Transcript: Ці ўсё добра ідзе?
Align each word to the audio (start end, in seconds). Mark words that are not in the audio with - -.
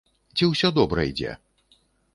Ці 0.39 0.49
ўсё 0.53 0.71
добра 0.79 1.07
ідзе? 1.13 1.31